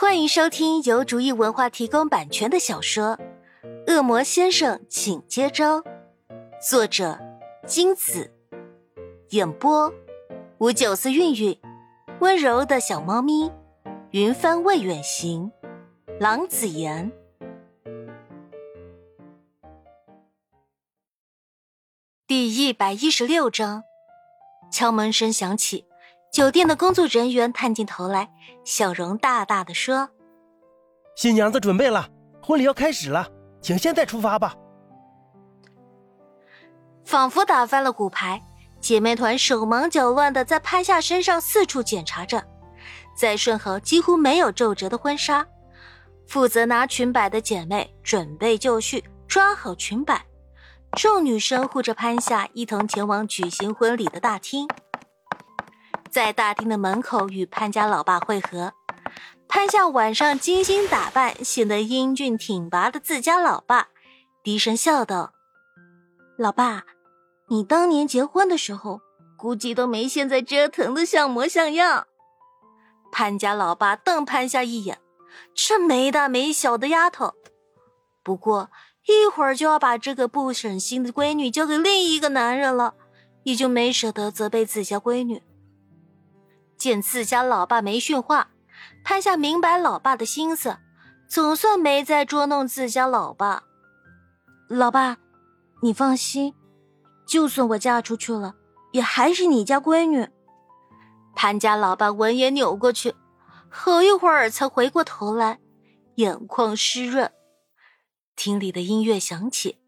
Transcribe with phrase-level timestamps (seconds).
[0.00, 3.18] 欢迎收听由竹意文化提供版权的小说
[3.92, 5.78] 《恶魔先生，请接招》，
[6.66, 7.18] 作者
[7.66, 8.32] 金子，
[9.28, 9.92] 演播
[10.56, 11.60] 五九四韵韵，
[12.20, 13.52] 温柔的小猫咪，
[14.12, 15.52] 云帆未远行，
[16.18, 17.12] 郎子言。
[22.26, 23.82] 第一百一十六章，
[24.72, 25.89] 敲门声响起。
[26.30, 28.30] 酒店的工作人员探进头来，
[28.64, 30.08] 笑容大大的说
[31.16, 32.08] ：“新娘子准备了，
[32.40, 33.28] 婚礼要开始了，
[33.60, 34.54] 请现在出发吧。”
[37.04, 38.40] 仿佛打翻了骨牌，
[38.80, 42.44] 姐妹团手忙脚乱的在潘夏身上四处检查着，
[43.16, 45.44] 在顺好几乎没有皱褶的婚纱。
[46.28, 50.24] 负责拿裙摆的姐妹准备就绪，抓好裙摆。
[50.92, 54.68] 众女生护着潘夏，一同前往举行婚礼的大厅。
[56.10, 58.72] 在大厅的门口与潘家老爸会合，
[59.46, 63.88] 潘夏晚上精心打扮，显得英俊挺拔的自家老爸，
[64.42, 65.32] 低声笑道
[66.36, 66.82] ：“老爸，
[67.48, 69.00] 你当年结婚的时候，
[69.36, 72.08] 估计都没现在折腾的像模像样。”
[73.12, 74.98] 潘家老爸瞪潘夏一眼，
[75.54, 77.34] 这没大没小的丫头，
[78.24, 78.68] 不过
[79.06, 82.94] 一会儿就要把这个不省心的闺女交给另一个男人了，
[83.44, 85.40] 也就没舍得责备自家闺女。
[86.80, 88.48] 见自家老爸没训话，
[89.04, 90.78] 潘夏明白老爸的心思，
[91.28, 93.64] 总算没再捉弄自家老爸。
[94.66, 95.18] 老爸，
[95.82, 96.54] 你放心，
[97.26, 98.54] 就算我嫁出去了，
[98.92, 100.26] 也还是你家闺女。
[101.36, 103.14] 潘家老爸闻言扭过去，
[103.68, 105.60] 好一会儿才回过头来，
[106.14, 107.30] 眼眶湿润。
[108.36, 109.78] 厅里的音乐响起，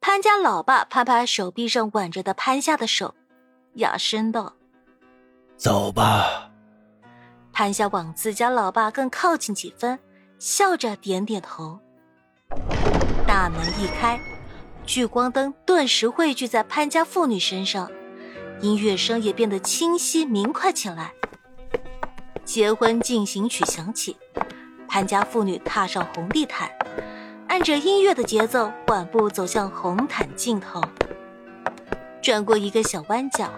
[0.00, 3.16] 潘家老爸拍拍手臂上挽着的潘夏的手，
[3.74, 4.54] 哑声道。
[5.56, 6.50] 走吧。
[7.52, 9.98] 潘夏往自家老爸更靠近几分，
[10.38, 11.80] 笑着点点头。
[13.26, 14.20] 大门一开，
[14.84, 17.90] 聚光灯顿时汇聚在潘家妇女身上，
[18.60, 21.12] 音乐声也变得清晰明快起来。
[22.44, 24.16] 结婚进行曲响起，
[24.86, 26.70] 潘家妇女踏上红地毯，
[27.48, 30.80] 按着音乐的节奏缓步走向红毯尽头，
[32.22, 33.50] 转过一个小弯角。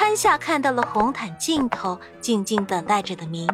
[0.00, 3.48] 潘夏看到了红毯尽头静静等待着的明，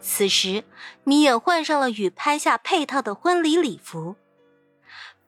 [0.00, 0.62] 此时
[1.02, 4.14] 明也换上了与潘夏配套的婚礼礼服。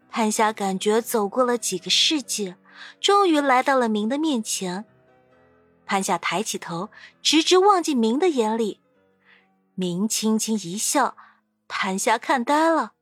[0.09, 2.55] 潘夏感觉走过了几个世纪，
[3.01, 4.85] 终于来到了明的面前。
[5.87, 6.91] 潘夏抬起头，
[7.21, 8.81] 直直望进明的眼里，
[9.75, 11.17] 明轻轻一笑，
[11.67, 12.93] 潘夏看呆了，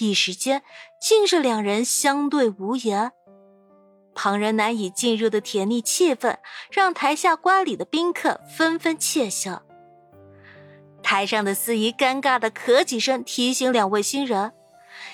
[0.00, 0.62] 一时间
[1.00, 3.12] 竟是两人相对无言。
[4.16, 6.38] 旁人难以进入的甜蜜气氛，
[6.70, 9.62] 让台下观礼的宾客纷纷窃笑。
[11.02, 14.52] 台上的司仪尴尬的咳几声，提醒两位新人：“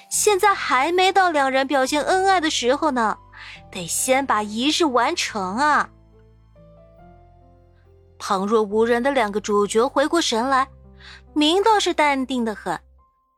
[0.09, 3.19] 现在还没到两人表现恩爱的时候呢，
[3.71, 5.91] 得先把仪式完成啊。”
[8.19, 10.69] 旁若无人的两个主角回过神来，
[11.35, 12.79] 明倒是淡定的很，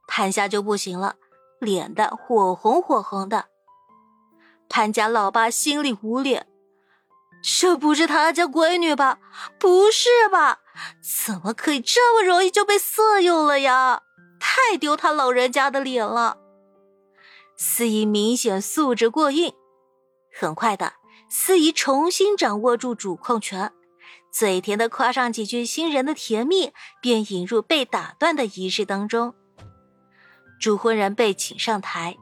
[0.06, 1.16] 潘夏就不行了，
[1.58, 3.46] 脸蛋火红火红的。
[4.76, 6.48] 潘家老爸心里无脸，
[7.44, 9.20] 这不是他家闺女吧？
[9.56, 10.62] 不是吧？
[11.00, 14.02] 怎么可以这么容易就被色诱了呀？
[14.40, 16.38] 太丢他老人家的脸了！
[17.56, 19.52] 司仪明显素质过硬，
[20.36, 20.94] 很快的，
[21.30, 23.70] 司仪重新掌握住主控权，
[24.32, 29.36] 嘴甜的夸上几句新人的甜蜜，便引入被打断的仪式当中。
[30.60, 32.16] 主婚人被请上台。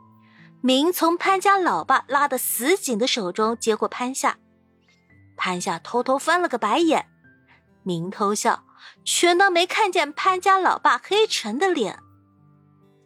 [0.64, 4.38] 明从潘家老爸拉得死紧的手中接过潘夏，
[5.36, 7.04] 潘夏偷偷翻了个白眼，
[7.82, 8.62] 明偷笑，
[9.04, 11.98] 全当没看见潘家老爸黑沉的脸。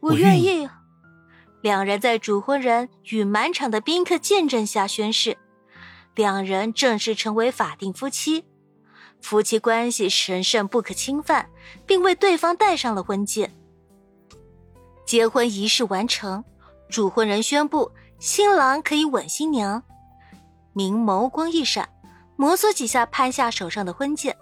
[0.00, 0.68] 我愿意。
[1.62, 5.38] 两人在主婚人与满场的宾客见证下宣誓，
[6.14, 8.44] 两人正式成为法定夫妻，
[9.22, 11.48] 夫妻关系神圣不可侵犯，
[11.86, 13.50] 并为对方戴上了婚戒。
[15.06, 16.44] 结婚仪式完成。
[16.88, 19.83] 主婚人宣布，新郎可以吻新娘。
[20.72, 21.88] 明眸光一闪，
[22.36, 24.36] 摩挲几下潘夏手上的婚戒，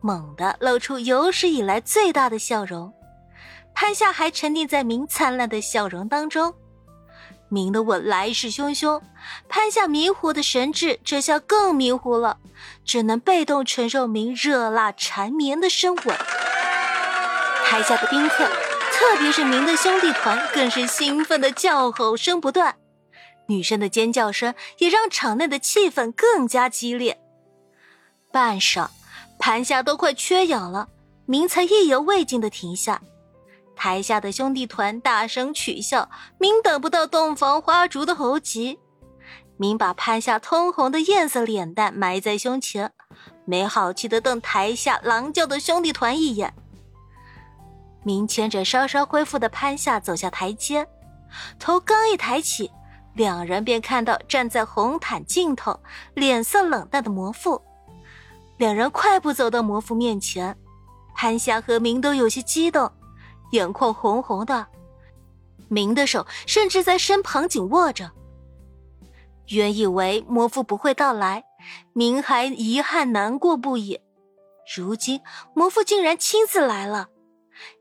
[0.00, 2.92] 猛地露出有史以来最大的笑容。
[3.74, 6.54] 潘夏还沉浸在明灿烂的笑容当中。
[7.48, 9.00] 明的吻来势汹汹，
[9.48, 12.38] 潘夏迷糊的神智这下更迷糊了，
[12.84, 16.16] 只能被动承受明热辣缠绵的深吻。
[17.64, 18.48] 台下的宾客。
[19.06, 22.74] 特别是明的兄弟团更是兴奋的叫吼声不断，
[23.48, 27.20] 女生的尖叫声也让场内的气氛更加激烈。
[28.32, 28.88] 半晌，
[29.38, 30.88] 盘夏都快缺氧了，
[31.26, 33.02] 明才意犹未尽的停下。
[33.76, 36.08] 台下的兄弟团大声取笑，
[36.38, 38.78] 明等不到洞房花烛的猴急。
[39.58, 42.90] 明把潘夏通红的艳色脸蛋埋在胸前，
[43.44, 46.54] 没好气的瞪台下狼叫的兄弟团一眼。
[48.04, 50.86] 明牵着稍稍恢复的潘夏走下台阶，
[51.58, 52.70] 头刚一抬起，
[53.14, 55.80] 两人便看到站在红毯尽头、
[56.14, 57.60] 脸色冷淡的魔父。
[58.58, 60.56] 两人快步走到魔父面前，
[61.14, 62.92] 潘夏和明都有些激动，
[63.50, 64.66] 眼眶红红的，
[65.68, 68.12] 明的手甚至在身旁紧握着。
[69.48, 71.44] 原以为魔父不会到来，
[71.92, 74.00] 明还遗憾难过不已。
[74.76, 75.20] 如今
[75.54, 77.08] 魔父竟然亲自来了，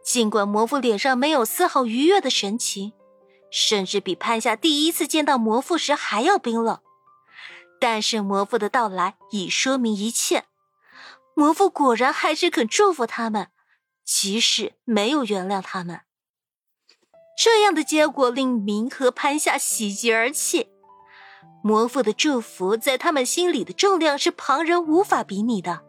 [0.03, 2.93] 尽管魔父脸上没有丝毫愉悦的神情，
[3.51, 6.79] 甚至比潘夏第一次见到魔父时还要冰冷，
[7.79, 10.45] 但是魔父的到来已说明一切。
[11.35, 13.47] 魔父果然还是肯祝福他们，
[14.05, 16.01] 即使没有原谅他们。
[17.35, 20.69] 这样的结果令明和潘夏喜极而泣。
[21.63, 25.83] 魔父的祝福在他们心里的重量是旁人无法比拟的，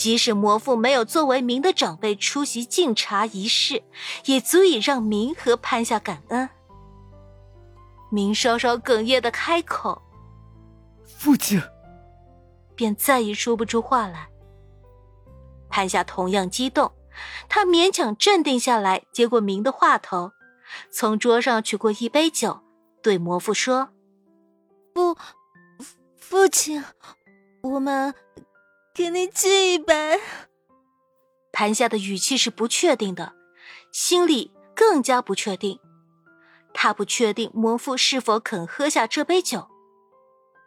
[0.00, 3.82] 即使魔父没有作为明的长辈出席敬茶仪式，
[4.24, 6.48] 也足以让明和潘夏感恩。
[8.10, 10.00] 明稍稍哽咽的开口
[11.04, 11.60] ：“父亲。”
[12.74, 14.30] 便再也说不出话来。
[15.68, 16.92] 潘夏同样激动，
[17.50, 20.32] 他勉强镇定下来，接过明的话头，
[20.90, 22.62] 从桌上取过一杯酒，
[23.02, 23.90] 对魔父说。
[24.94, 25.14] 父
[26.16, 26.82] 父亲，
[27.60, 28.14] 我们
[29.00, 30.20] 给你敬一杯。
[31.50, 33.32] 潘夏的语气是不确定的，
[33.90, 35.80] 心里更加不确定。
[36.74, 39.68] 他不确定魔父是否肯喝下这杯酒。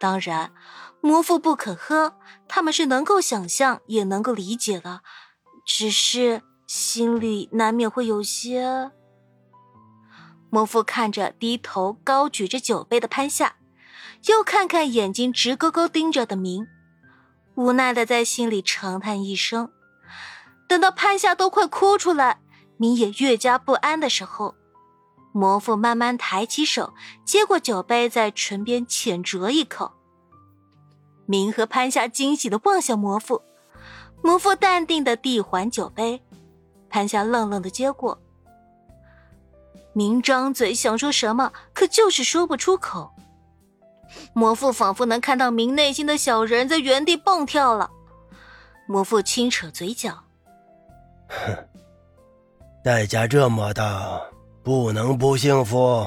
[0.00, 0.52] 当然，
[1.00, 2.16] 魔父不肯喝，
[2.48, 5.02] 他们是能够想象，也能够理解的。
[5.64, 8.90] 只是心里难免会有些……
[10.50, 13.54] 魔父看着低头高举着酒杯的潘夏。
[14.26, 16.66] 又看看眼睛直勾勾盯着的明，
[17.54, 19.70] 无奈的在心里长叹一声。
[20.66, 22.40] 等到潘夏都快哭出来，
[22.76, 24.54] 明也越加不安的时候，
[25.32, 29.92] 魔父慢慢抬起手，接过酒杯，在唇边浅啄一口。
[31.26, 33.42] 明和潘夏惊喜的望向魔父，
[34.22, 36.22] 魔父淡定的递还酒杯，
[36.88, 38.20] 潘夏愣愣的接过。
[39.92, 43.13] 明张嘴想说什么，可就是说不出口。
[44.34, 47.90] 魔父仿佛能看到明内心的小人在原地蹦跳了。
[48.86, 50.24] 魔父轻扯嘴角
[51.28, 51.56] ：“哼，
[52.82, 54.20] 代价这么大，
[54.62, 56.06] 不能不幸福。”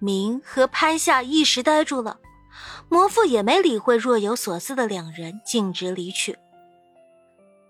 [0.00, 2.18] 明和潘夏一时呆住了，
[2.88, 6.38] 魔父也没理会若有所思的两人，径直离去。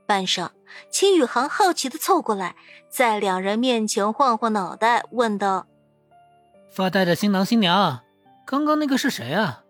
[0.07, 0.51] 半晌，
[0.89, 2.55] 秦宇航好奇的凑过来，
[2.89, 5.67] 在两人面前晃晃脑袋，问道
[6.73, 8.01] ：“发呆的新郎新娘。”
[8.45, 9.65] 刚刚那个是谁啊？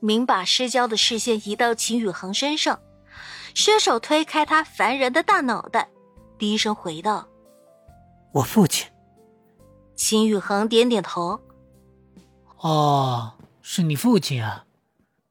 [0.00, 2.80] 明把失焦的视线移到秦宇恒身上，
[3.54, 5.88] 伸手推开他烦人的大脑袋，
[6.38, 7.26] 低声回道
[8.32, 8.86] ：“我父亲。”
[9.96, 11.40] 秦宇恒点点头
[12.60, 13.32] ：“哦，
[13.62, 14.64] 是你父亲啊？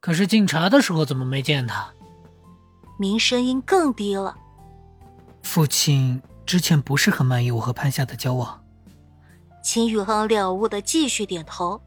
[0.00, 1.92] 可是敬茶的时候怎么没见他？”
[2.98, 4.36] 明声音更低了
[5.44, 8.64] ：“父亲之前不是很满意我和潘夏的交往。”
[9.62, 11.80] 秦宇恒了悟的继续点头。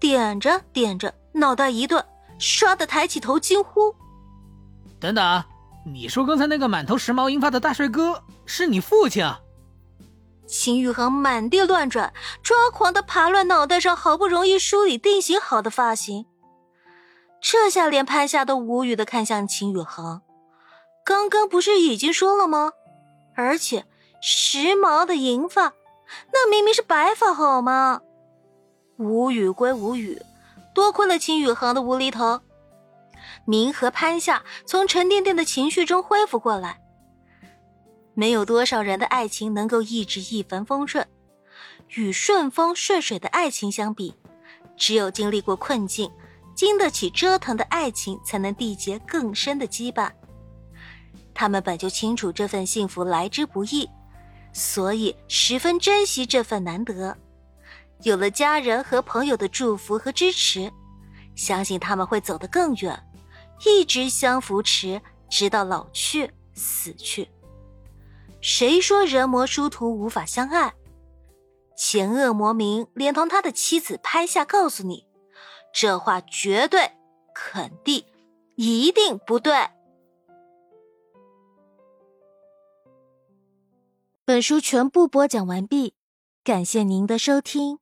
[0.00, 2.04] 点着点着，脑袋一顿，
[2.38, 3.94] 唰的抬起头，惊呼
[5.00, 5.44] ：“等等，
[5.84, 9.40] 你说刚才那个满头时髦银发的大帅哥是你父亲？”啊？
[10.46, 12.12] 秦宇恒满地乱转，
[12.42, 16.24] 抓狂的爬乱脑袋上好不容易梳理定型好的发型，
[17.40, 20.22] 这下连潘夏都无语的看向秦宇恒。
[21.04, 22.72] 刚刚不是已经说了吗？
[23.36, 23.84] 而且
[24.22, 25.74] 时髦的银发，
[26.32, 28.00] 那明明是白发好吗？
[28.98, 30.20] 无语归无语，
[30.74, 32.40] 多亏了秦宇航的无厘头。
[33.44, 36.80] 明和潘夏从沉甸甸的情绪中恢复过来。
[38.14, 41.06] 没有多少人的爱情能够一直一帆风顺，
[41.94, 44.12] 与顺风顺水的爱情相比，
[44.76, 46.10] 只有经历过困境、
[46.56, 50.10] 经得起折腾的爱情，才能缔结更深的羁绊。
[51.32, 53.88] 他们本就清楚这份幸福来之不易，
[54.52, 57.16] 所以十分珍惜这份难得。
[58.02, 60.72] 有了家人和朋友的祝福和支持，
[61.34, 63.02] 相信他们会走得更远，
[63.66, 67.28] 一直相扶持，直到老去死去。
[68.40, 70.74] 谁说人魔殊途无法相爱？
[71.76, 75.06] 前恶魔明连同他的妻子拍下告诉你，
[75.72, 76.92] 这话绝对、
[77.34, 78.04] 肯定、
[78.56, 79.54] 一定不对。
[84.24, 85.94] 本书全部播讲完毕，
[86.44, 87.78] 感谢您的收听。